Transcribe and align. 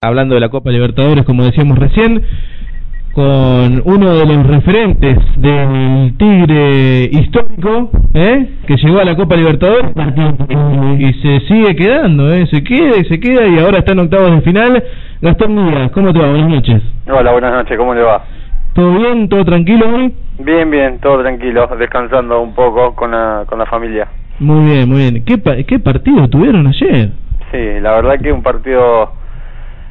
hablando 0.00 0.36
de 0.36 0.40
la 0.40 0.48
Copa 0.48 0.70
Libertadores, 0.70 1.24
como 1.24 1.42
decíamos 1.42 1.76
recién, 1.76 2.22
con 3.12 3.82
uno 3.84 4.14
de 4.14 4.26
los 4.26 4.46
referentes 4.46 5.18
del 5.38 6.16
Tigre 6.16 7.06
histórico, 7.10 7.90
¿eh? 8.14 8.48
que 8.68 8.76
llegó 8.76 9.00
a 9.00 9.04
la 9.04 9.16
Copa 9.16 9.34
Libertadores 9.34 9.90
y 11.00 11.12
se 11.14 11.40
sigue 11.48 11.74
quedando, 11.74 12.32
¿eh? 12.32 12.46
se 12.46 12.62
queda 12.62 12.96
y 12.96 13.06
se 13.06 13.18
queda 13.18 13.44
y 13.48 13.58
ahora 13.58 13.78
está 13.78 13.90
en 13.90 13.98
octavos 13.98 14.30
de 14.30 14.40
final. 14.42 14.84
Gastón 15.20 15.56
Díaz, 15.56 15.90
¿cómo 15.90 16.12
te 16.12 16.20
va? 16.20 16.28
Buenas 16.28 16.48
noches. 16.48 16.80
Hola, 17.10 17.32
buenas 17.32 17.52
noches, 17.54 17.76
¿cómo 17.76 17.92
le 17.92 18.02
va? 18.02 18.22
¿Todo 18.74 18.92
bien? 19.00 19.28
¿Todo 19.28 19.44
tranquilo 19.44 19.96
hoy? 19.96 20.14
Bien, 20.38 20.70
bien, 20.70 21.00
todo 21.00 21.20
tranquilo, 21.22 21.68
descansando 21.76 22.40
un 22.40 22.54
poco 22.54 22.94
con 22.94 23.10
la, 23.10 23.42
con 23.48 23.58
la 23.58 23.66
familia. 23.66 24.06
Muy 24.38 24.64
bien, 24.64 24.88
muy 24.88 24.98
bien. 24.98 25.24
¿Qué, 25.24 25.64
qué 25.66 25.80
partido 25.80 26.28
tuvieron 26.28 26.68
ayer? 26.68 27.10
Sí, 27.50 27.80
la 27.80 27.94
verdad 27.94 28.20
que 28.22 28.30
un 28.30 28.44
partido 28.44 29.17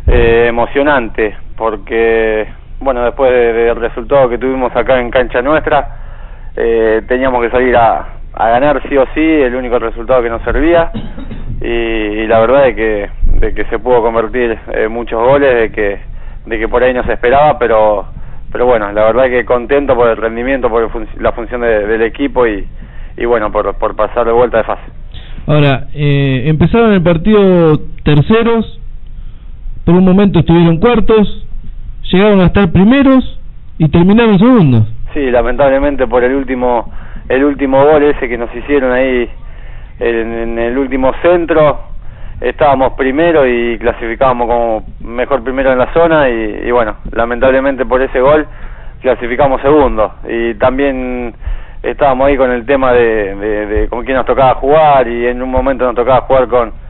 eh, 0.07 0.45
emocionante, 0.47 1.35
porque, 1.55 2.47
bueno, 2.79 3.03
después 3.03 3.31
del 3.31 3.75
resultado 3.75 4.29
que 4.29 4.37
tuvimos 4.37 4.75
acá 4.75 4.99
en 4.99 5.11
cancha 5.11 5.41
nuestra, 5.41 5.87
eh, 6.55 7.01
teníamos 7.07 7.41
que 7.43 7.49
salir 7.49 7.75
a, 7.75 8.13
ganar 8.33 8.81
sí 8.87 8.95
o 8.95 9.05
sí, 9.13 9.21
el 9.21 9.55
único 9.55 9.79
resultado 9.79 10.21
que 10.21 10.29
nos 10.29 10.41
servía, 10.43 10.91
y, 11.61 12.25
la 12.27 12.39
verdad 12.39 12.67
es 12.67 12.75
que, 12.75 13.09
de 13.39 13.53
que 13.53 13.65
se 13.65 13.79
pudo 13.79 14.01
convertir 14.01 14.57
en 14.71 14.91
muchos 14.91 15.21
goles, 15.21 15.53
de 15.53 15.71
que, 15.71 15.99
de 16.45 16.59
que 16.59 16.67
por 16.67 16.83
ahí 16.83 16.93
no 16.93 17.03
se 17.03 17.13
esperaba, 17.13 17.57
pero, 17.57 18.05
pero 18.51 18.65
bueno, 18.65 18.91
la 18.91 19.05
verdad 19.05 19.25
que 19.25 19.43
contento 19.43 19.95
por 19.95 20.09
el 20.09 20.17
rendimiento, 20.17 20.69
por 20.69 20.89
la 21.19 21.31
función 21.31 21.61
del 21.61 22.01
equipo 22.03 22.47
y, 22.47 22.67
y 23.17 23.25
bueno, 23.25 23.51
por, 23.51 23.75
por 23.75 23.95
pasar 23.95 24.25
de 24.25 24.31
vuelta 24.31 24.59
de 24.59 24.63
fase. 24.63 24.83
Ahora, 25.47 25.87
eh, 25.93 26.43
empezaron 26.45 26.93
el 26.93 27.01
partido 27.01 27.79
terceros, 28.03 28.79
por 29.87 29.95
un 29.95 30.03
momento 30.03 30.39
estuvieron 30.39 30.79
cuartos, 30.79 31.47
llegaron 32.11 32.41
a 32.41 32.47
estar 32.47 32.69
primeros 32.73 33.39
y 33.77 33.87
terminaron 33.87 34.37
segundos. 34.37 34.83
Sí, 35.13 35.31
lamentablemente 35.31 36.05
por 36.07 36.25
el 36.25 36.35
último 36.35 36.91
el 37.29 37.45
último 37.45 37.81
gol 37.85 38.03
ese 38.03 38.27
que 38.27 38.37
nos 38.37 38.53
hicieron 38.53 38.91
ahí 38.91 39.29
en, 39.99 40.59
el 40.59 40.77
último 40.77 41.13
centro, 41.21 41.79
estábamos 42.41 42.93
primero 42.97 43.47
y 43.47 43.77
clasificábamos 43.79 44.47
como 44.47 44.83
mejor 44.99 45.41
primero 45.41 45.71
en 45.71 45.77
la 45.77 45.93
zona 45.93 46.27
y, 46.27 46.69
bueno, 46.69 46.97
lamentablemente 47.13 47.85
por 47.85 48.01
ese 48.01 48.19
gol 48.19 48.45
clasificamos 49.01 49.61
segundo 49.61 50.15
y 50.27 50.55
también 50.55 51.33
estábamos 51.81 52.27
ahí 52.27 52.35
con 52.35 52.51
el 52.51 52.65
tema 52.65 52.91
de, 52.91 53.35
de, 53.35 53.65
de 53.67 53.87
con 53.87 54.03
quién 54.03 54.17
nos 54.17 54.25
tocaba 54.25 54.55
jugar 54.55 55.07
y 55.07 55.27
en 55.27 55.41
un 55.41 55.49
momento 55.49 55.85
nos 55.85 55.95
tocaba 55.95 56.21
jugar 56.23 56.47
con 56.49 56.86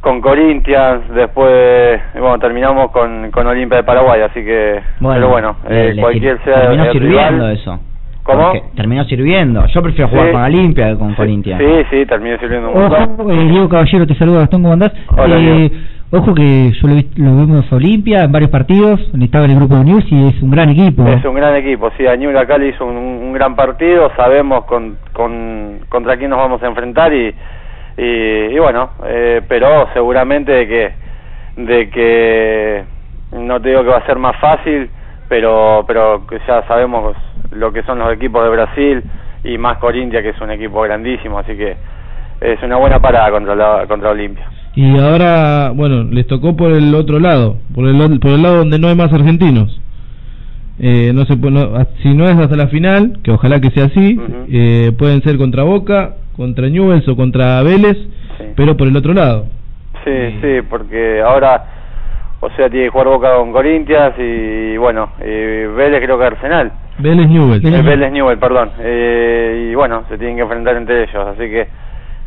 con 0.00 0.20
Corinthians, 0.20 1.08
después 1.14 2.00
bueno 2.14 2.38
terminamos 2.38 2.90
con, 2.92 3.30
con 3.30 3.46
Olimpia 3.46 3.78
de 3.78 3.84
Paraguay, 3.84 4.20
así 4.22 4.44
que 4.44 4.80
pero 5.00 5.28
bueno, 5.28 5.56
eh, 5.68 5.96
cualquier 5.98 6.42
sea 6.44 6.62
terminó 6.62 6.92
sirviendo 6.92 7.48
eso. 7.48 7.80
¿Cómo? 8.22 8.52
terminó 8.74 9.04
sirviendo. 9.04 9.66
Yo 9.68 9.82
prefiero 9.82 10.08
jugar 10.08 10.32
con 10.32 10.42
Olimpia 10.42 10.88
que 10.88 10.98
con 10.98 11.14
Corinthians. 11.14 11.60
Sí, 11.60 11.86
sí, 11.90 12.06
terminó 12.06 12.36
sirviendo 12.38 12.70
un 12.70 12.92
Ojo, 12.92 13.30
eh, 13.30 13.48
Diego 13.48 13.68
Caballero 13.68 14.06
te 14.06 14.14
saluda, 14.16 14.40
Gastón, 14.40 14.62
¿cómo 14.62 14.72
andás? 14.72 14.92
eh, 15.28 15.70
ojo 16.10 16.34
que 16.34 16.72
yo 16.72 16.88
lo, 16.88 16.94
lo 16.94 17.46
vimos 17.46 17.72
Olimpia 17.72 18.24
en 18.24 18.32
varios 18.32 18.50
partidos, 18.50 19.00
estaba 19.20 19.44
en 19.44 19.52
el 19.52 19.56
grupo 19.58 19.76
de 19.76 19.84
News 19.84 20.04
y 20.10 20.26
es 20.26 20.42
un 20.42 20.50
gran 20.50 20.70
equipo. 20.70 21.06
Es 21.06 21.24
un 21.24 21.34
gran 21.34 21.54
equipo, 21.54 21.90
sí, 21.96 22.06
Añul 22.06 22.36
acá 22.36 22.58
le 22.58 22.68
hizo 22.68 22.84
un, 22.84 22.96
un 22.96 23.32
gran 23.32 23.54
partido, 23.54 24.10
sabemos 24.16 24.64
con, 24.64 24.96
con, 25.12 25.80
contra 25.88 26.16
quién 26.16 26.30
nos 26.30 26.40
vamos 26.40 26.60
a 26.62 26.66
enfrentar 26.66 27.12
y 27.12 27.32
y, 27.96 28.58
bueno, 28.58 28.90
eh, 29.06 29.40
pero 29.48 29.88
seguramente 29.94 30.52
de 30.52 30.68
que, 30.68 30.92
de 31.56 31.90
que 31.90 32.84
no 33.32 33.60
te 33.60 33.70
digo 33.70 33.82
que 33.82 33.90
va 33.90 33.98
a 33.98 34.06
ser 34.06 34.18
más 34.18 34.36
fácil, 34.38 34.90
pero, 35.28 35.84
pero 35.86 36.22
ya 36.46 36.66
sabemos 36.66 37.16
lo 37.50 37.72
que 37.72 37.82
son 37.84 37.98
los 37.98 38.12
equipos 38.12 38.44
de 38.44 38.50
Brasil 38.50 39.02
y 39.44 39.58
más 39.58 39.78
Corintia 39.78 40.22
que 40.22 40.30
es 40.30 40.40
un 40.40 40.50
equipo 40.50 40.82
grandísimo, 40.82 41.38
así 41.38 41.56
que 41.56 41.76
es 42.40 42.62
una 42.62 42.76
buena 42.76 43.00
parada 43.00 43.30
contra 43.30 43.54
la, 43.54 43.86
contra 43.86 44.10
Olimpia. 44.10 44.46
Y 44.74 44.98
ahora, 44.98 45.70
bueno, 45.74 46.04
les 46.04 46.26
tocó 46.26 46.54
por 46.54 46.72
el 46.72 46.94
otro 46.94 47.18
lado, 47.18 47.56
por 47.74 47.86
el, 47.86 48.20
por 48.20 48.32
el 48.32 48.42
lado 48.42 48.58
donde 48.58 48.78
no 48.78 48.88
hay 48.88 48.94
más 48.94 49.12
argentinos. 49.12 49.80
Eh, 50.78 51.12
no 51.14 51.24
se 51.24 51.34
si 52.02 52.14
no 52.14 52.28
es 52.28 52.36
hasta 52.36 52.56
la 52.56 52.66
final, 52.66 53.20
que 53.22 53.30
ojalá 53.30 53.60
que 53.60 53.70
sea 53.70 53.86
así, 53.86 54.20
eh, 54.50 54.92
pueden 54.98 55.22
ser 55.22 55.38
contra 55.38 55.62
Boca, 55.62 56.16
contra 56.36 56.68
Newells 56.68 57.08
o 57.08 57.16
contra 57.16 57.62
Vélez, 57.62 57.96
pero 58.56 58.76
por 58.76 58.88
el 58.88 58.96
otro 58.96 59.14
lado. 59.14 59.46
Sí, 60.04 60.38
sí, 60.40 60.62
porque 60.68 61.20
ahora, 61.20 61.64
o 62.40 62.48
sea, 62.50 62.70
tiene 62.70 62.86
que 62.86 62.90
jugar 62.90 63.08
Boca 63.08 63.36
con 63.36 63.52
Corintias 63.52 64.14
y 64.18 64.76
bueno, 64.76 65.10
y 65.20 65.66
Vélez 65.66 66.02
creo 66.02 66.18
que 66.18 66.24
Arsenal. 66.24 66.72
Vélez 66.98 67.28
Newells. 67.28 67.64
Eh, 67.64 67.82
Vélez 67.82 68.12
Newell, 68.12 68.38
perdón. 68.38 68.70
Eh, 68.80 69.70
y 69.70 69.74
bueno, 69.74 70.04
se 70.08 70.16
tienen 70.16 70.36
que 70.36 70.42
enfrentar 70.42 70.76
entre 70.76 71.02
ellos, 71.02 71.26
así 71.26 71.50
que 71.50 71.68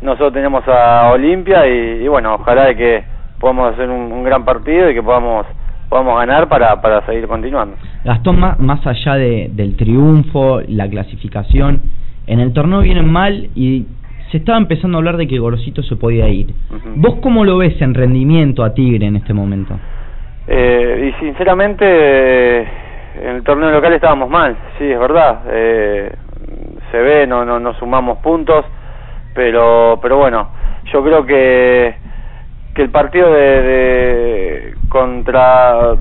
nosotros 0.02 0.32
tenemos 0.32 0.62
a 0.68 1.10
Olimpia 1.12 1.66
y, 1.66 2.06
bueno, 2.08 2.34
ojalá 2.34 2.66
de 2.66 2.76
que 2.76 3.04
podamos 3.38 3.72
hacer 3.72 3.88
un, 3.88 4.22
gran 4.24 4.44
partido 4.44 4.90
y 4.90 4.94
que 4.94 5.02
podamos 5.02 5.46
podamos 5.88 6.20
ganar 6.20 6.48
para, 6.48 6.80
para 6.80 7.04
seguir 7.04 7.26
continuando. 7.26 7.74
Gastón, 8.04 8.38
más, 8.38 8.60
más 8.60 8.86
allá 8.86 9.16
de, 9.16 9.50
del 9.52 9.74
triunfo, 9.76 10.60
la 10.68 10.88
clasificación, 10.88 11.82
en 12.28 12.38
el 12.38 12.52
torneo 12.52 12.80
vienen 12.80 13.10
mal 13.10 13.50
y 13.56 13.86
se 14.30 14.38
estaba 14.38 14.58
empezando 14.58 14.96
a 14.96 15.00
hablar 15.00 15.16
de 15.16 15.26
que 15.26 15.38
Gorosito 15.38 15.82
se 15.82 15.96
podía 15.96 16.28
ir. 16.28 16.54
¿Vos 16.94 17.16
cómo 17.20 17.44
lo 17.44 17.58
ves 17.58 17.80
en 17.82 17.94
rendimiento 17.94 18.62
a 18.62 18.74
Tigre 18.74 19.06
en 19.06 19.16
este 19.16 19.34
momento? 19.34 19.74
Eh, 20.46 21.10
y 21.10 21.24
sinceramente, 21.24 22.60
en 22.60 23.36
el 23.36 23.42
torneo 23.42 23.70
local 23.70 23.92
estábamos 23.92 24.30
mal, 24.30 24.56
sí, 24.78 24.84
es 24.84 24.98
verdad. 24.98 25.40
Eh, 25.50 26.12
se 26.92 26.98
ve, 26.98 27.26
no, 27.26 27.44
no, 27.44 27.58
no 27.58 27.74
sumamos 27.74 28.18
puntos, 28.18 28.64
pero, 29.34 29.98
pero 30.00 30.18
bueno, 30.18 30.50
yo 30.92 31.02
creo 31.02 31.26
que, 31.26 31.94
que 32.74 32.82
el 32.82 32.90
partido 32.90 33.32
de, 33.32 33.62
de 33.62 34.74
contra 34.88 35.96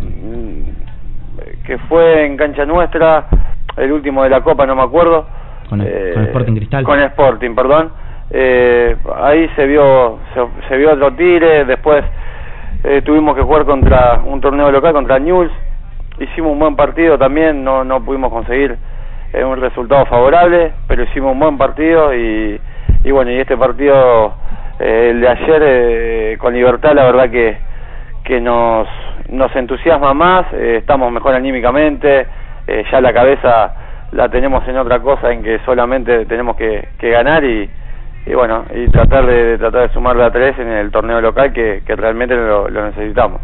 que 1.65 1.77
fue 1.79 2.25
en 2.25 2.37
cancha 2.37 2.65
nuestra, 2.65 3.27
el 3.77 3.91
último 3.91 4.23
de 4.23 4.29
la 4.29 4.41
Copa, 4.41 4.65
no 4.67 4.75
me 4.75 4.83
acuerdo. 4.83 5.27
Con, 5.67 5.81
el, 5.81 6.13
con 6.13 6.23
Sporting 6.25 6.55
Cristal. 6.55 6.83
Con 6.83 6.99
Sporting, 6.99 7.55
perdón 7.55 8.08
eh, 8.31 8.95
ahí 9.15 9.49
se 9.55 9.65
vio 9.65 10.19
se, 10.67 10.77
vio 10.77 10.93
otro 10.93 11.13
tire 11.13 11.65
después 11.65 12.03
eh, 12.83 13.01
tuvimos 13.03 13.35
que 13.35 13.41
jugar 13.41 13.65
contra 13.65 14.21
un 14.23 14.39
torneo 14.39 14.71
local 14.71 14.93
contra 14.93 15.17
News 15.17 15.51
hicimos 16.19 16.51
un 16.51 16.59
buen 16.59 16.75
partido 16.75 17.17
también 17.17 17.63
no 17.63 17.83
no 17.83 18.03
pudimos 18.05 18.31
conseguir 18.31 18.77
eh, 19.33 19.43
un 19.43 19.59
resultado 19.59 20.05
favorable 20.05 20.73
pero 20.87 21.03
hicimos 21.03 21.33
un 21.33 21.39
buen 21.39 21.57
partido 21.57 22.13
y, 22.13 22.61
y 23.03 23.11
bueno 23.11 23.31
y 23.31 23.39
este 23.39 23.57
partido 23.57 24.33
eh, 24.79 25.09
el 25.09 25.21
de 25.21 25.27
ayer 25.27 26.37
con 26.37 26.53
Libertad 26.53 26.93
la 26.93 27.05
verdad 27.05 27.29
que 27.31 27.57
que 28.23 28.39
nos 28.39 28.87
nos 29.29 29.55
entusiasma 29.55 30.13
más 30.13 30.53
estamos 30.53 31.11
mejor 31.11 31.33
anímicamente 31.33 32.27
ya 32.91 33.01
la 33.01 33.11
cabeza 33.11 33.73
la 34.11 34.29
tenemos 34.29 34.67
en 34.67 34.77
otra 34.77 34.99
cosa 34.99 35.31
en 35.31 35.41
que 35.41 35.59
solamente 35.65 36.25
tenemos 36.27 36.55
que, 36.55 36.89
que 36.99 37.09
ganar 37.09 37.43
y 37.43 37.69
y 38.25 38.33
bueno, 38.33 38.65
y 38.75 38.89
tratar 38.89 39.25
de, 39.25 39.57
tratar 39.57 39.87
de 39.87 39.93
sumarle 39.93 40.23
a 40.23 40.31
tres 40.31 40.57
en 40.59 40.67
el 40.69 40.91
torneo 40.91 41.21
local 41.21 41.51
que, 41.53 41.81
que 41.85 41.95
realmente 41.95 42.35
lo, 42.35 42.69
necesitamos. 42.69 43.41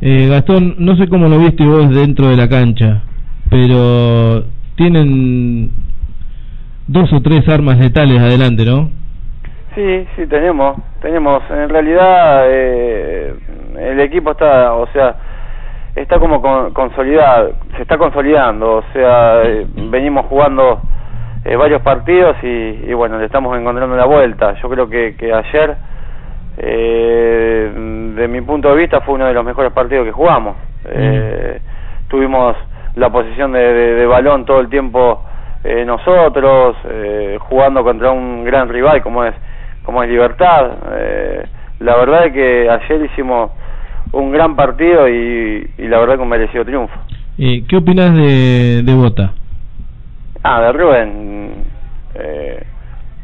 Eh, 0.00 0.28
Gastón, 0.28 0.76
no 0.78 0.96
sé 0.96 1.08
cómo 1.08 1.28
lo 1.28 1.38
viste 1.38 1.64
vos 1.64 1.88
dentro 1.94 2.28
de 2.28 2.36
la 2.36 2.48
cancha, 2.48 3.02
pero 3.50 4.44
tienen 4.76 5.70
dos 6.86 7.12
o 7.12 7.20
tres 7.20 7.48
armas 7.48 7.78
letales 7.78 8.20
adelante, 8.20 8.64
¿no? 8.64 8.90
Sí, 9.74 10.06
sí, 10.16 10.26
tenemos, 10.26 10.76
tenemos. 11.00 11.42
En 11.50 11.68
realidad 11.68 12.44
eh, 12.46 13.34
el 13.78 14.00
equipo 14.00 14.32
está, 14.32 14.74
o 14.74 14.86
sea, 14.88 15.16
está 15.96 16.18
como 16.18 16.42
consolidado, 16.72 17.54
se 17.76 17.82
está 17.82 17.96
consolidando, 17.96 18.76
o 18.76 18.84
sea, 18.92 19.42
eh, 19.44 19.66
venimos 19.90 20.26
jugando 20.26 20.80
eh, 21.44 21.56
varios 21.56 21.82
partidos 21.82 22.36
y, 22.42 22.46
y, 22.46 22.92
bueno, 22.94 23.18
le 23.18 23.26
estamos 23.26 23.56
encontrando 23.58 23.96
la 23.96 24.06
vuelta. 24.06 24.54
Yo 24.62 24.68
creo 24.68 24.88
que, 24.88 25.16
que 25.16 25.32
ayer, 25.32 25.76
eh, 26.58 27.72
de 28.16 28.28
mi 28.28 28.40
punto 28.42 28.68
de 28.70 28.76
vista, 28.76 29.00
fue 29.00 29.14
uno 29.14 29.26
de 29.26 29.34
los 29.34 29.44
mejores 29.44 29.72
partidos 29.72 30.04
que 30.06 30.12
jugamos. 30.12 30.56
Eh, 30.84 31.60
tuvimos 32.08 32.56
la 32.96 33.10
posición 33.10 33.52
de, 33.52 33.60
de, 33.60 34.06
balón 34.06 34.44
todo 34.44 34.60
el 34.60 34.68
tiempo 34.68 35.22
eh, 35.64 35.84
nosotros, 35.84 36.76
eh, 36.90 37.38
jugando 37.40 37.82
contra 37.82 38.10
un 38.10 38.44
gran 38.44 38.68
rival 38.68 39.02
como 39.02 39.24
es, 39.24 39.34
como 39.84 40.02
es 40.02 40.10
Libertad. 40.10 40.70
Eh, 40.94 41.46
la 41.80 41.96
verdad 41.96 42.26
es 42.26 42.32
que 42.32 42.68
ayer 42.68 43.04
hicimos 43.06 43.50
un 44.12 44.30
gran 44.30 44.54
partido 44.54 45.08
y, 45.08 45.70
y 45.78 45.88
la 45.88 45.98
verdad 45.98 46.16
que 46.16 46.22
un 46.22 46.28
merecido 46.28 46.64
triunfo. 46.64 46.94
¿Qué 47.36 47.76
opinas 47.76 48.14
de, 48.14 48.82
de 48.84 48.94
Bota? 48.94 49.32
Ah, 50.44 50.60
de 50.60 50.72
Rubén, 50.72 51.31
eh, 52.14 52.62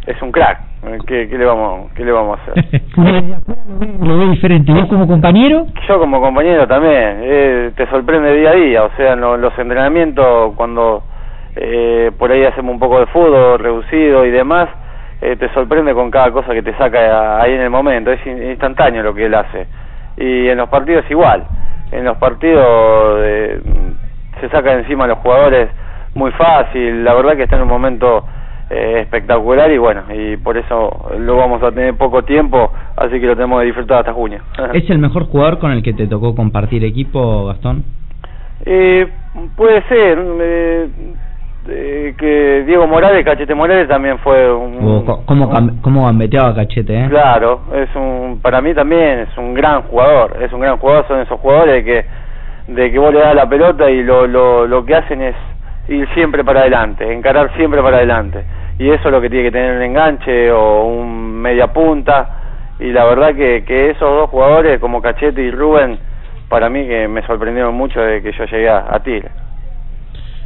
es 0.07 0.23
un 0.23 0.33
crack. 0.33 0.61
¿Qué, 1.07 1.29
qué, 1.29 1.37
le 1.37 1.45
vamos 1.45 1.91
qué 1.95 2.05
le 2.05 2.13
vamos 2.13 2.39
a 2.39 2.43
hacer? 2.43 2.83
lo, 4.01 4.19
ve, 4.19 4.27
diferente. 4.29 4.73
¿Vos 4.73 4.87
como 4.87 5.07
compañero? 5.07 5.67
Yo 5.87 5.99
como 5.99 6.21
compañero 6.21 6.67
también. 6.67 7.19
Eh, 7.23 7.73
te 7.77 7.87
sorprende 7.89 8.35
día 8.35 8.51
a 8.51 8.55
día. 8.55 8.85
O 8.85 8.91
sea, 8.97 9.17
los 9.17 9.59
entrenamientos 9.59 10.55
cuando 10.55 11.03
eh, 11.57 12.13
por 12.19 12.31
ahí 12.31 12.45
hacemos 12.45 12.73
un 12.73 12.79
poco 12.79 13.01
de 13.01 13.07
fútbol 13.07 13.59
reducido 13.59 14.25
y 14.25 14.31
demás, 14.31 14.69
eh, 15.21 15.37
te 15.37 15.53
sorprende 15.53 15.93
con 15.93 16.11
cada 16.11 16.31
cosa 16.31 16.55
que 16.55 16.63
te 16.63 16.73
saca 16.79 17.43
ahí 17.43 17.53
en 17.53 17.61
el 17.61 17.71
momento. 17.71 18.13
Es 18.13 18.25
instantáneo 18.27 19.03
lo 19.03 19.15
que 19.15 19.27
él 19.27 19.35
hace. 19.35 19.67
Y 20.17 20.49
en 20.49 20.57
los 20.57 20.69
partidos 20.69 21.05
igual. 21.11 21.45
En 21.91 22.05
los 22.05 22.17
partidos 22.19 23.21
eh, 23.25 23.61
se 24.41 24.49
saca 24.51 24.73
encima 24.75 25.05
a 25.05 25.09
los 25.09 25.19
jugadores 25.19 25.69
muy 26.15 26.31
fácil. 26.33 27.05
La 27.05 27.15
verdad 27.15 27.37
que 27.37 27.43
está 27.43 27.57
en 27.57 27.63
un 27.63 27.69
momento 27.69 28.25
eh, 28.71 29.01
espectacular 29.01 29.71
y 29.71 29.79
bueno, 29.79 30.03
y 30.13 30.37
por 30.37 30.57
eso 30.59 31.11
lo 31.19 31.37
vamos 31.37 31.63
a 31.63 31.71
tener 31.71 31.95
poco 31.95 32.23
tiempo, 32.23 32.71
así 32.97 33.19
que 33.19 33.27
lo 33.27 33.35
tenemos 33.35 33.61
que 33.61 33.67
disfrutar 33.67 34.01
hasta 34.01 34.13
junio. 34.13 34.41
¿Es 34.75 34.89
el 34.91 34.99
mejor 34.99 35.25
jugador 35.25 35.59
con 35.59 35.73
el 35.73 35.83
que 35.83 35.95
te 35.95 36.07
tocó 36.07 36.35
compartir 36.35 36.85
equipo, 36.85 37.47
Gastón? 37.47 37.85
Eh, 38.67 39.09
puede 39.57 39.83
ser. 39.89 40.19
Eh, 40.41 40.89
eh, 41.71 42.15
que 42.17 42.65
Diego 42.67 42.87
Morales, 42.87 43.25
Cachete 43.27 43.55
Morales 43.55 43.89
también 43.89 44.19
fue 44.21 44.51
un... 44.51 45.05
¿Cómo, 45.27 45.51
cómo 45.83 46.07
gambeteaba 46.07 46.55
Cachete, 46.55 46.99
eh? 46.99 47.07
Claro, 47.11 47.61
es 47.75 47.95
un, 47.95 48.41
para 48.41 48.63
mí 48.63 48.73
también 48.73 49.21
es 49.21 49.37
un 49.37 49.53
gran 49.53 49.83
jugador, 49.83 50.39
es 50.41 50.51
un 50.51 50.61
gran 50.61 50.79
jugador, 50.79 51.07
son 51.07 51.21
esos 51.21 51.39
jugadores 51.39 51.85
que 51.85 52.05
de 52.73 52.91
que 52.91 52.99
vos 52.99 53.13
le 53.13 53.21
das 53.21 53.35
la 53.35 53.49
pelota 53.49 53.91
y 53.91 54.03
lo, 54.03 54.27
lo, 54.27 54.67
lo 54.67 54.85
que 54.85 54.95
hacen 54.95 55.21
es 55.21 55.35
ir 55.89 56.09
siempre 56.15 56.43
para 56.43 56.61
adelante, 56.61 57.11
encarar 57.13 57.55
siempre 57.57 57.83
para 57.83 57.99
adelante 57.99 58.45
y 58.79 58.89
eso 58.91 59.09
es 59.09 59.13
lo 59.13 59.21
que 59.21 59.29
tiene 59.29 59.45
que 59.45 59.53
tener 59.53 59.77
un 59.77 59.83
enganche 59.83 60.51
o 60.53 60.85
un 60.85 61.41
media 61.41 61.73
punta. 61.73 62.77
Y 62.81 62.93
la 62.93 63.05
verdad 63.05 63.35
que, 63.35 63.65
que 63.65 63.91
esos 63.91 64.09
dos 64.09 64.31
jugadores 64.31 64.79
como 64.81 65.03
Cachete 65.03 65.43
y 65.43 65.51
Rubén 65.51 65.99
para 66.49 66.69
mí 66.69 66.87
que 66.87 67.09
me 67.09 67.23
sorprendieron 67.27 67.75
mucho 67.75 68.01
de 68.01 68.23
que 68.23 68.33
yo 68.33 68.45
llegué 68.45 68.69
a, 68.69 68.87
a 68.89 69.03
Tigre. 69.03 69.31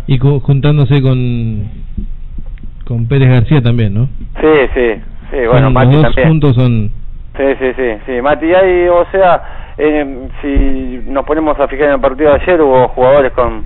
Y 0.07 0.19
juntándose 0.19 1.01
con 1.01 1.69
con 2.85 3.07
Pérez 3.07 3.29
García 3.29 3.63
también 3.63 3.95
¿no? 3.95 4.09
sí 4.41 4.69
sí 4.75 5.01
sí 5.31 5.37
bueno 5.49 5.71
Mati 5.71 5.95
los 5.95 6.03
dos 6.03 6.27
juntos 6.27 6.57
son 6.57 6.91
sí 7.37 7.45
sí 7.61 7.73
sí 7.77 7.93
sí. 8.07 8.21
Mati 8.21 8.53
ahí 8.53 8.89
o 8.89 9.07
sea 9.13 9.43
eh, 9.79 10.29
si 10.43 11.11
nos 11.11 11.25
ponemos 11.25 11.59
a 11.61 11.69
fijar 11.69 11.87
en 11.89 11.95
el 11.95 12.01
partido 12.01 12.31
de 12.31 12.41
ayer 12.41 12.61
hubo 12.61 12.89
jugadores 12.89 13.33
con 13.33 13.65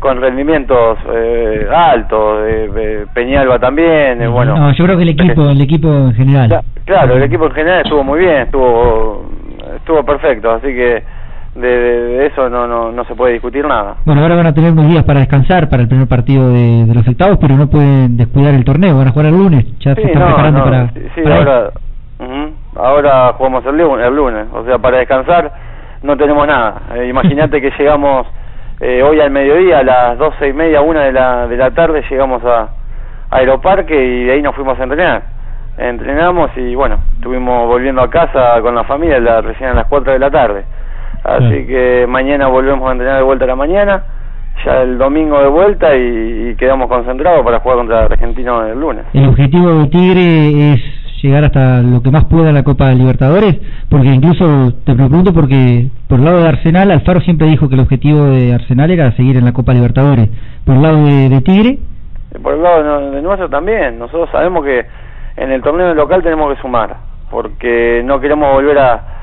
con 0.00 0.20
rendimientos 0.20 0.98
eh, 1.12 1.68
altos, 1.70 2.40
eh, 2.46 3.06
Peñalba 3.14 3.58
también, 3.58 4.22
eh, 4.22 4.26
bueno. 4.26 4.56
No, 4.56 4.72
yo 4.72 4.84
creo 4.84 4.96
que 4.96 5.02
el 5.04 5.10
equipo, 5.10 5.42
el 5.50 5.60
equipo 5.60 5.88
en 5.88 6.14
general. 6.14 6.62
Claro, 6.86 7.16
el 7.16 7.22
equipo 7.22 7.46
en 7.46 7.52
general 7.52 7.82
estuvo 7.84 8.02
muy 8.02 8.20
bien, 8.20 8.42
estuvo 8.42 9.30
estuvo 9.76 10.02
perfecto, 10.02 10.50
así 10.52 10.68
que 10.68 11.04
de, 11.54 12.26
eso 12.26 12.48
no, 12.48 12.66
no 12.66 12.90
no 12.90 13.04
se 13.04 13.14
puede 13.14 13.34
discutir 13.34 13.64
nada. 13.66 13.96
Bueno, 14.06 14.22
ahora 14.22 14.36
van 14.36 14.46
a 14.46 14.54
tener 14.54 14.72
unos 14.72 14.88
días 14.88 15.04
para 15.04 15.20
descansar 15.20 15.68
para 15.68 15.82
el 15.82 15.88
primer 15.88 16.08
partido 16.08 16.50
de, 16.50 16.86
de 16.86 16.94
los 16.94 17.06
octavos, 17.06 17.38
pero 17.38 17.56
no 17.56 17.68
pueden 17.68 18.16
descuidar 18.16 18.54
el 18.54 18.64
torneo, 18.64 18.96
van 18.96 19.08
a 19.08 19.12
jugar 19.12 19.26
el 19.26 19.36
lunes, 19.36 19.66
ya 19.80 19.94
se 19.94 20.02
están 20.02 20.26
preparando 20.26 20.64
para. 20.64 20.88
Sí, 21.14 21.20
ahora, 21.26 21.70
ahora 22.74 23.32
jugamos 23.34 23.66
el 23.66 23.76
lunes, 23.76 24.06
el 24.06 24.16
lunes, 24.16 24.46
o 24.54 24.64
sea, 24.64 24.78
para 24.78 24.98
descansar 24.98 25.52
no 26.02 26.16
tenemos 26.16 26.46
nada. 26.46 26.80
Imagínate 27.06 27.60
que 27.60 27.70
llegamos 27.78 28.26
eh, 28.80 29.02
hoy 29.02 29.20
al 29.20 29.30
mediodía, 29.30 29.80
a 29.80 29.82
las 29.82 30.18
doce 30.18 30.48
y 30.48 30.52
media, 30.52 30.80
una 30.80 31.04
de 31.04 31.12
la, 31.12 31.46
de 31.46 31.56
la 31.56 31.70
tarde, 31.70 32.02
llegamos 32.08 32.42
a, 32.44 32.70
Aeroparque 33.30 33.94
y 33.94 34.24
de 34.24 34.32
ahí 34.32 34.42
nos 34.42 34.54
fuimos 34.54 34.78
a 34.78 34.82
entrenar. 34.82 35.22
Entrenamos 35.78 36.50
y 36.56 36.74
bueno, 36.74 36.98
estuvimos 37.14 37.68
volviendo 37.68 38.02
a 38.02 38.10
casa 38.10 38.60
con 38.60 38.74
la 38.74 38.84
familia 38.84 39.20
la, 39.20 39.40
recién 39.40 39.70
a 39.70 39.74
las 39.74 39.86
cuatro 39.86 40.12
de 40.12 40.18
la 40.18 40.30
tarde. 40.30 40.64
Así 41.22 41.66
que 41.66 42.06
mañana 42.08 42.48
volvemos 42.48 42.88
a 42.88 42.92
entrenar 42.92 43.18
de 43.18 43.22
vuelta 43.22 43.44
a 43.44 43.48
la 43.48 43.56
mañana, 43.56 44.02
ya 44.64 44.82
el 44.82 44.98
domingo 44.98 45.40
de 45.40 45.48
vuelta 45.48 45.94
y, 45.94 46.56
quedamos 46.58 46.88
concentrados 46.88 47.44
para 47.44 47.60
jugar 47.60 47.78
contra 47.78 48.04
Argentino 48.04 48.66
el 48.66 48.80
lunes. 48.80 49.04
El 49.12 49.28
objetivo 49.28 49.74
de 49.74 49.86
Tigre 49.86 50.72
es 50.72 50.80
llegar 51.22 51.44
hasta 51.44 51.82
lo 51.82 52.02
que 52.02 52.10
más 52.10 52.24
pueda 52.24 52.52
la 52.52 52.62
Copa 52.62 52.88
de 52.88 52.96
Libertadores? 52.96 53.56
Porque 53.88 54.08
incluso 54.08 54.72
te 54.84 54.94
pregunto 54.94 55.32
porque 55.32 55.88
por 56.08 56.18
el 56.18 56.24
lado 56.24 56.42
de 56.42 56.48
Arsenal, 56.48 56.90
Alfaro 56.90 57.20
siempre 57.20 57.48
dijo 57.48 57.68
que 57.68 57.74
el 57.74 57.80
objetivo 57.80 58.26
de 58.26 58.54
Arsenal 58.54 58.90
era 58.90 59.12
seguir 59.12 59.36
en 59.36 59.44
la 59.44 59.52
Copa 59.52 59.72
Libertadores. 59.72 60.28
Por 60.64 60.76
el 60.76 60.82
lado 60.82 61.04
de, 61.04 61.40
Tigre. 61.42 61.78
Por 62.42 62.54
el 62.54 62.62
lado 62.62 63.10
de 63.10 63.22
nuestro 63.22 63.48
también. 63.48 63.98
Nosotros 63.98 64.28
sabemos 64.30 64.64
que 64.64 64.84
en 65.36 65.52
el 65.52 65.62
torneo 65.62 65.94
local 65.94 66.22
tenemos 66.22 66.54
que 66.54 66.60
sumar, 66.60 66.96
porque 67.30 68.02
no 68.04 68.20
queremos 68.20 68.52
volver 68.52 68.78
a, 68.78 69.19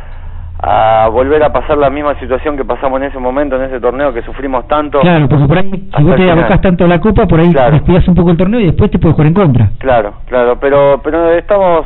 a 0.59 1.07
volver 1.11 1.43
a 1.43 1.51
pasar 1.51 1.77
la 1.77 1.89
misma 1.89 2.19
situación 2.19 2.57
que 2.57 2.65
pasamos 2.65 2.99
en 2.99 3.07
ese 3.07 3.19
momento, 3.19 3.55
en 3.57 3.63
ese 3.63 3.79
torneo 3.79 4.11
que 4.11 4.23
sufrimos 4.23 4.67
tanto. 4.67 4.99
Claro, 5.01 5.27
porque 5.29 5.45
por 5.45 5.57
ahí, 5.57 5.89
si 5.95 6.03
vos 6.03 6.15
te 6.15 6.31
abocas 6.31 6.61
tanto 6.61 6.85
a 6.85 6.87
la 6.87 6.99
Copa, 6.99 7.27
por 7.27 7.39
ahí 7.39 7.51
claro. 7.51 7.79
un 8.07 8.15
poco 8.15 8.31
el 8.31 8.37
torneo 8.37 8.59
y 8.59 8.65
después 8.65 8.89
te 8.89 8.97
puedes 8.97 9.15
jugar 9.15 9.27
en 9.27 9.33
contra. 9.33 9.69
Claro, 9.77 10.13
claro, 10.25 10.57
pero 10.59 10.99
pero 11.03 11.31
estamos 11.33 11.85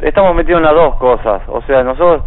estamos 0.00 0.34
metidos 0.34 0.60
en 0.60 0.66
las 0.66 0.74
dos 0.74 0.94
cosas. 0.96 1.42
O 1.48 1.62
sea, 1.62 1.82
nosotros, 1.82 2.22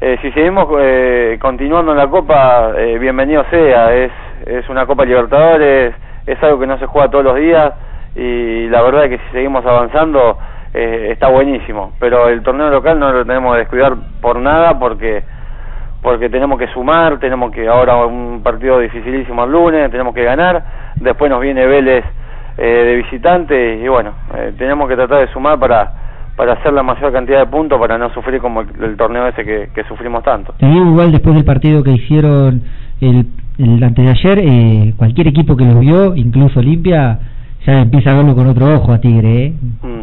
eh, 0.00 0.16
si 0.22 0.30
seguimos 0.32 0.66
eh, 0.80 1.38
continuando 1.40 1.92
en 1.92 1.98
la 1.98 2.08
Copa, 2.08 2.72
eh, 2.78 2.98
bienvenido 2.98 3.44
sea. 3.50 3.94
Es, 3.94 4.12
es 4.46 4.68
una 4.70 4.86
Copa 4.86 5.04
Libertadores, 5.04 5.94
es 6.26 6.42
algo 6.42 6.60
que 6.60 6.66
no 6.66 6.78
se 6.78 6.86
juega 6.86 7.10
todos 7.10 7.24
los 7.24 7.36
días 7.36 7.72
y 8.16 8.68
la 8.68 8.82
verdad 8.82 9.04
es 9.04 9.10
que 9.10 9.18
si 9.18 9.32
seguimos 9.32 9.64
avanzando 9.66 10.38
eh, 10.74 11.08
está 11.12 11.28
buenísimo. 11.28 11.92
Pero 11.98 12.28
el 12.28 12.42
torneo 12.42 12.70
local 12.70 12.98
no 12.98 13.12
lo 13.12 13.24
tenemos 13.24 13.52
que 13.54 13.58
descuidar 13.60 13.94
por 14.20 14.38
nada 14.38 14.78
porque 14.78 15.22
porque 16.02 16.30
tenemos 16.30 16.58
que 16.58 16.66
sumar, 16.68 17.18
tenemos 17.18 17.52
que 17.52 17.68
ahora 17.68 18.06
un 18.06 18.42
partido 18.42 18.78
dificilísimo 18.78 19.44
el 19.44 19.52
lunes, 19.52 19.90
tenemos 19.90 20.14
que 20.14 20.24
ganar, 20.24 20.64
después 20.96 21.30
nos 21.30 21.42
viene 21.42 21.66
Vélez 21.66 22.04
eh, 22.56 22.64
de 22.64 22.96
visitante 22.96 23.76
y 23.76 23.86
bueno, 23.86 24.12
eh, 24.34 24.54
tenemos 24.56 24.88
que 24.88 24.96
tratar 24.96 25.20
de 25.20 25.32
sumar 25.32 25.58
para 25.58 25.92
para 26.36 26.54
hacer 26.54 26.72
la 26.72 26.82
mayor 26.82 27.12
cantidad 27.12 27.40
de 27.40 27.46
puntos 27.48 27.78
para 27.78 27.98
no 27.98 28.08
sufrir 28.14 28.40
como 28.40 28.62
el, 28.62 28.96
torneo 28.96 29.26
ese 29.26 29.44
que, 29.44 29.68
que, 29.74 29.84
sufrimos 29.84 30.22
tanto. 30.22 30.54
Te 30.56 30.64
digo 30.64 30.86
igual 30.86 31.12
después 31.12 31.34
del 31.34 31.44
partido 31.44 31.82
que 31.82 31.90
hicieron 31.90 32.62
el, 33.02 33.26
el 33.58 33.84
antes 33.84 34.02
de 34.02 34.10
ayer, 34.10 34.38
eh, 34.38 34.94
cualquier 34.96 35.28
equipo 35.28 35.54
que 35.54 35.66
los 35.66 35.78
vio, 35.80 36.16
incluso 36.16 36.60
Olimpia, 36.60 37.18
ya 37.66 37.82
empieza 37.82 38.12
a 38.12 38.14
verlo 38.14 38.34
con 38.34 38.46
otro 38.46 38.74
ojo 38.74 38.90
a 38.90 39.00
Tigre, 39.00 39.44
¿eh? 39.44 39.54
Mm. 39.82 39.99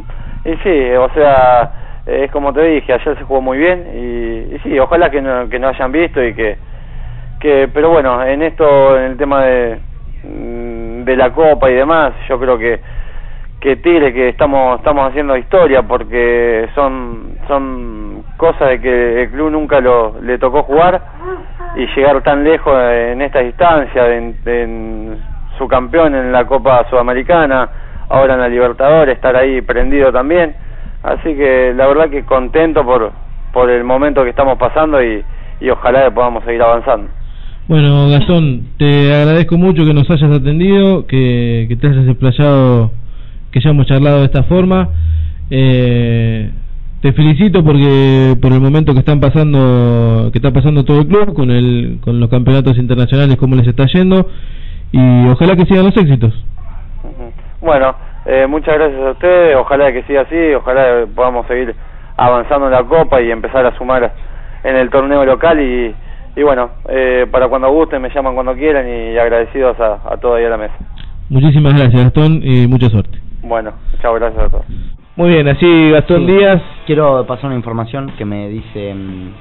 Y 0.48 0.56
sí, 0.64 0.92
o 0.94 1.10
sea, 1.14 1.72
es 2.06 2.32
como 2.32 2.54
te 2.54 2.64
dije, 2.64 2.94
ayer 2.94 3.18
se 3.18 3.24
jugó 3.24 3.42
muy 3.42 3.58
bien 3.58 3.86
y, 3.94 4.58
sí, 4.60 4.80
ojalá 4.80 5.10
que 5.10 5.22
no, 5.22 5.50
que 5.50 5.60
no 5.60 5.68
hayan 5.68 5.92
visto 5.92 6.24
y 6.24 6.34
que, 6.34 6.58
que, 7.40 7.70
pero 7.74 7.90
bueno, 7.90 8.24
en 8.24 8.42
esto, 8.42 8.98
en 8.98 9.12
el 9.12 9.18
tema 9.18 9.44
de, 9.44 9.78
mm, 10.24 11.04
de 11.04 11.16
la 11.18 11.32
Copa 11.32 11.70
y 11.70 11.76
demás, 11.76 12.14
yo 12.30 12.40
creo 12.40 12.58
que 12.58 12.80
que 13.60 13.78
Tigre 13.78 14.14
que 14.14 14.30
estamos 14.30 14.78
estamos 14.78 15.10
haciendo 15.10 15.36
historia 15.36 15.82
porque 15.82 16.70
son 16.76 17.38
son 17.48 18.24
cosas 18.38 18.70
de 18.70 18.82
que 18.82 19.24
el 19.24 19.32
club 19.32 19.50
nunca 19.50 19.80
lo 19.80 20.22
le 20.22 20.38
tocó 20.38 20.62
jugar 20.64 21.02
y 21.76 21.88
llegar 21.88 22.22
tan 22.22 22.44
lejos 22.44 22.74
en 22.80 23.22
esta 23.22 23.40
distancia 23.40 24.16
en, 24.16 25.18
su 25.58 25.68
campeón 25.68 26.14
en 26.14 26.32
la 26.32 26.46
Copa 26.46 26.86
Sudamericana 26.88 27.68
ahora 28.10 28.36
en 28.36 28.40
la 28.42 28.50
Libertadores 28.50 29.16
estar 29.16 29.36
ahí 29.36 29.62
prendido 29.62 30.12
también. 30.12 30.56
Así 31.04 31.36
que 31.36 31.74
la 31.76 31.88
verdad 31.88 32.10
que 32.10 32.24
contento 32.24 32.84
por 32.84 33.12
por 33.54 33.70
el 33.70 33.84
momento 33.84 34.24
que 34.24 34.30
estamos 34.30 34.58
pasando 34.58 35.02
y, 35.02 35.24
y 35.62 35.70
ojalá 35.70 36.04
que 36.06 36.12
podamos 36.12 36.44
seguir 36.44 36.62
avanzando. 36.62 37.10
Bueno 37.68 38.10
Gastón 38.10 38.68
te 38.78 39.14
agradezco 39.14 39.58
mucho 39.58 39.84
que 39.84 39.94
nos 39.94 40.10
hayas 40.10 40.32
atendido 40.32 41.08
que, 41.08 41.66
que 41.68 41.76
te 41.76 41.88
hayas 41.88 42.06
desplayado 42.06 42.92
que 43.52 43.60
ya 43.60 43.70
hemos 43.72 43.88
charlado 43.88 44.20
de 44.20 44.26
esta 44.26 44.44
forma. 44.44 44.90
Eh, 45.50 46.52
te 47.02 47.14
felicito 47.14 47.64
porque 47.64 48.36
por 48.42 48.52
el 48.52 48.60
momento 48.60 48.94
que 48.94 49.00
están 49.00 49.20
pasando 49.20 50.30
que 50.32 50.40
está 50.40 50.52
pasando 50.52 50.84
todo 50.84 51.00
el 51.02 51.08
club 51.08 51.34
con 51.34 51.52
el 51.52 52.00
con 52.02 52.20
los 52.20 52.30
campeonatos 52.30 52.78
internacionales 52.78 53.38
cómo 53.38 53.56
les 53.56 53.68
está 53.68 53.86
yendo. 53.88 54.30
Y 54.92 55.28
ojalá 55.28 55.56
que 55.56 55.66
sigan 55.66 55.86
los 55.86 55.98
éxitos 55.98 56.34
bueno 57.62 57.96
eh, 58.26 58.46
muchas 58.48 58.76
gracias 58.76 59.02
a 59.02 59.12
ustedes 59.12 59.56
ojalá 59.56 59.92
que 59.92 60.04
siga 60.04 60.22
así 60.22 60.54
ojalá 60.54 61.06
podamos 61.16 61.48
seguir 61.48 61.76
avanzando 62.18 62.68
en 62.68 62.74
la 62.74 62.84
copa 62.84 63.22
y 63.22 63.32
empezar 63.32 63.66
a 63.66 63.78
sumar 63.78 64.12
en 64.64 64.76
el 64.76 64.90
torneo 64.90 65.26
local 65.26 65.60
y, 65.60 65.96
y 66.36 66.44
bueno 66.44 66.72
eh, 66.90 67.28
para 67.32 67.48
cuando 67.48 67.72
gusten 67.72 68.02
me 68.02 68.10
llaman 68.10 68.34
cuando 68.34 68.56
quieran 68.56 68.88
y 68.88 69.18
agradecidos 69.18 69.80
a, 69.80 70.00
a 70.10 70.18
todos 70.18 70.38
ahí 70.38 70.46
a 70.46 70.50
la 70.50 70.58
mesa 70.58 70.76
muchísimas 71.30 71.78
gracias 71.78 72.04
Gastón 72.04 72.42
y 72.44 72.68
mucha 72.68 72.90
suerte 72.90 73.28
bueno, 73.48 73.72
chao, 74.02 74.14
gracias 74.16 74.44
a 74.44 74.50
todos. 74.50 74.66
Muy 75.16 75.30
bien, 75.30 75.48
así 75.48 75.92
Gastón 75.92 76.28
Díaz. 76.28 76.62
Quiero 76.86 77.26
pasar 77.26 77.46
una 77.46 77.56
información 77.56 78.12
que 78.18 78.26
me 78.26 78.50
dice 78.50 78.94
mm, 78.94 79.32